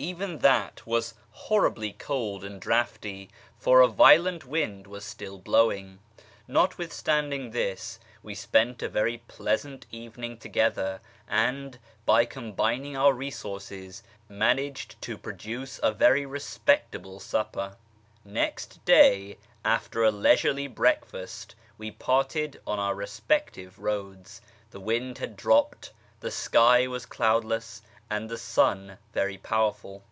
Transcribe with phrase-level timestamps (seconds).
[0.00, 5.98] Even that was horribly cold and draughty, for a violent wind was still blowing.
[6.46, 15.02] Notwithstanding this, we spent a very pleasant evening together, and, by combining our resources, managed
[15.02, 17.74] to produce a very respectable supper.
[18.24, 24.40] Next day, after a leisurely breakfast, we parted on our respective roads.
[24.70, 30.02] The wind had dropped, the sky was cloud less, and the sun very powerful.